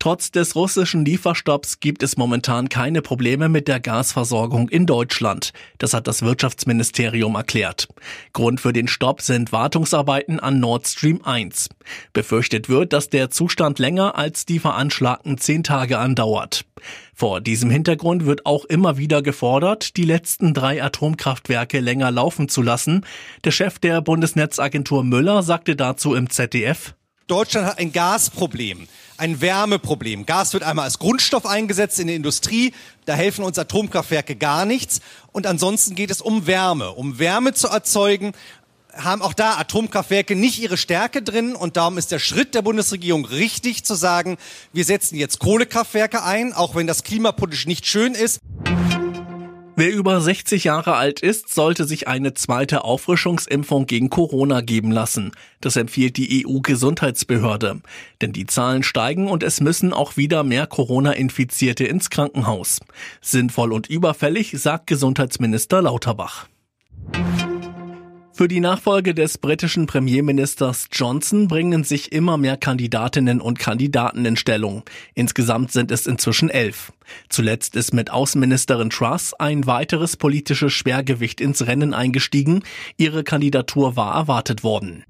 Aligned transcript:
Trotz 0.00 0.30
des 0.30 0.54
russischen 0.54 1.04
Lieferstopps 1.04 1.80
gibt 1.80 2.04
es 2.04 2.16
momentan 2.16 2.68
keine 2.68 3.02
Probleme 3.02 3.48
mit 3.48 3.66
der 3.66 3.80
Gasversorgung 3.80 4.68
in 4.68 4.86
Deutschland. 4.86 5.52
Das 5.78 5.92
hat 5.92 6.06
das 6.06 6.22
Wirtschaftsministerium 6.22 7.34
erklärt. 7.34 7.88
Grund 8.32 8.60
für 8.60 8.72
den 8.72 8.86
Stopp 8.86 9.22
sind 9.22 9.50
Wartungsarbeiten 9.50 10.38
an 10.38 10.60
Nord 10.60 10.86
Stream 10.86 11.20
1. 11.24 11.70
Befürchtet 12.12 12.68
wird, 12.68 12.92
dass 12.92 13.10
der 13.10 13.30
Zustand 13.30 13.80
länger 13.80 14.16
als 14.16 14.46
die 14.46 14.60
veranschlagten 14.60 15.36
zehn 15.36 15.64
Tage 15.64 15.98
andauert. 15.98 16.64
Vor 17.12 17.40
diesem 17.40 17.68
Hintergrund 17.68 18.24
wird 18.24 18.46
auch 18.46 18.66
immer 18.66 18.98
wieder 18.98 19.20
gefordert, 19.20 19.96
die 19.96 20.04
letzten 20.04 20.54
drei 20.54 20.80
Atomkraftwerke 20.80 21.80
länger 21.80 22.12
laufen 22.12 22.48
zu 22.48 22.62
lassen. 22.62 23.04
Der 23.42 23.50
Chef 23.50 23.80
der 23.80 24.00
Bundesnetzagentur 24.00 25.02
Müller 25.02 25.42
sagte 25.42 25.74
dazu 25.74 26.14
im 26.14 26.30
ZDF, 26.30 26.94
Deutschland 27.28 27.66
hat 27.66 27.78
ein 27.78 27.92
Gasproblem, 27.92 28.88
ein 29.18 29.40
Wärmeproblem. 29.40 30.26
Gas 30.26 30.54
wird 30.54 30.64
einmal 30.64 30.86
als 30.86 30.98
Grundstoff 30.98 31.46
eingesetzt 31.46 32.00
in 32.00 32.06
der 32.06 32.16
Industrie, 32.16 32.72
da 33.04 33.14
helfen 33.14 33.44
uns 33.44 33.58
Atomkraftwerke 33.58 34.34
gar 34.34 34.64
nichts. 34.64 35.00
Und 35.30 35.46
ansonsten 35.46 35.94
geht 35.94 36.10
es 36.10 36.20
um 36.20 36.46
Wärme, 36.46 36.90
um 36.90 37.18
Wärme 37.18 37.54
zu 37.54 37.68
erzeugen 37.68 38.32
haben 38.94 39.22
auch 39.22 39.32
da 39.32 39.56
Atomkraftwerke 39.56 40.34
nicht 40.34 40.58
ihre 40.58 40.76
Stärke 40.76 41.22
drin 41.22 41.54
und 41.54 41.76
darum 41.76 41.98
ist 41.98 42.10
der 42.10 42.18
Schritt 42.18 42.54
der 42.54 42.62
Bundesregierung 42.62 43.24
richtig 43.24 43.84
zu 43.84 43.94
sagen, 43.94 44.38
wir 44.72 44.84
setzen 44.84 45.16
jetzt 45.16 45.38
Kohlekraftwerke 45.38 46.24
ein, 46.24 46.52
auch 46.52 46.74
wenn 46.74 46.86
das 46.86 47.04
klimapolitisch 47.04 47.66
nicht 47.66 47.86
schön 47.86 48.14
ist. 48.14 48.40
Wer 49.80 49.94
über 49.94 50.20
60 50.20 50.64
Jahre 50.64 50.96
alt 50.96 51.20
ist, 51.20 51.54
sollte 51.54 51.84
sich 51.84 52.08
eine 52.08 52.34
zweite 52.34 52.82
Auffrischungsimpfung 52.82 53.86
gegen 53.86 54.10
Corona 54.10 54.60
geben 54.60 54.90
lassen. 54.90 55.30
Das 55.60 55.76
empfiehlt 55.76 56.16
die 56.16 56.44
EU-Gesundheitsbehörde. 56.44 57.80
Denn 58.20 58.32
die 58.32 58.46
Zahlen 58.46 58.82
steigen 58.82 59.28
und 59.28 59.44
es 59.44 59.60
müssen 59.60 59.92
auch 59.92 60.16
wieder 60.16 60.42
mehr 60.42 60.66
Corona-Infizierte 60.66 61.84
ins 61.84 62.10
Krankenhaus. 62.10 62.80
Sinnvoll 63.20 63.72
und 63.72 63.86
überfällig, 63.86 64.50
sagt 64.58 64.88
Gesundheitsminister 64.88 65.80
Lauterbach. 65.80 66.48
Für 68.38 68.46
die 68.46 68.60
Nachfolge 68.60 69.16
des 69.16 69.36
britischen 69.36 69.88
Premierministers 69.88 70.86
Johnson 70.92 71.48
bringen 71.48 71.82
sich 71.82 72.12
immer 72.12 72.36
mehr 72.36 72.56
Kandidatinnen 72.56 73.40
und 73.40 73.58
Kandidaten 73.58 74.24
in 74.24 74.36
Stellung. 74.36 74.84
Insgesamt 75.14 75.72
sind 75.72 75.90
es 75.90 76.06
inzwischen 76.06 76.48
elf. 76.48 76.92
Zuletzt 77.30 77.74
ist 77.74 77.92
mit 77.92 78.12
Außenministerin 78.12 78.90
Truss 78.90 79.34
ein 79.34 79.66
weiteres 79.66 80.16
politisches 80.16 80.72
Schwergewicht 80.72 81.40
ins 81.40 81.66
Rennen 81.66 81.92
eingestiegen. 81.92 82.62
Ihre 82.96 83.24
Kandidatur 83.24 83.96
war 83.96 84.14
erwartet 84.14 84.62
worden. 84.62 85.02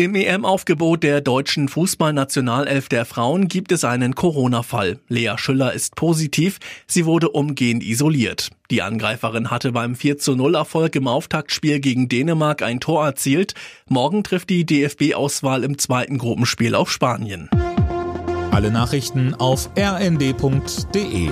Im 0.00 0.14
EM-Aufgebot 0.14 1.02
der 1.02 1.20
deutschen 1.20 1.68
Fußballnationalelf 1.68 2.88
der 2.88 3.04
Frauen 3.04 3.48
gibt 3.48 3.70
es 3.70 3.84
einen 3.84 4.14
Corona-Fall. 4.14 4.98
Lea 5.08 5.34
Schüller 5.36 5.74
ist 5.74 5.94
positiv, 5.94 6.58
sie 6.86 7.04
wurde 7.04 7.28
umgehend 7.28 7.84
isoliert. 7.84 8.48
Die 8.70 8.80
Angreiferin 8.80 9.50
hatte 9.50 9.72
beim 9.72 9.94
4 9.94 10.16
zu 10.16 10.36
0 10.36 10.54
Erfolg 10.54 10.96
im 10.96 11.06
Auftaktspiel 11.06 11.80
gegen 11.80 12.08
Dänemark 12.08 12.62
ein 12.62 12.80
Tor 12.80 13.04
erzielt. 13.04 13.52
Morgen 13.90 14.24
trifft 14.24 14.48
die 14.48 14.64
DFB-Auswahl 14.64 15.64
im 15.64 15.76
zweiten 15.76 16.16
Gruppenspiel 16.16 16.74
auf 16.74 16.90
Spanien. 16.90 17.50
Alle 18.52 18.70
Nachrichten 18.70 19.34
auf 19.34 19.68
rnd.de 19.78 21.28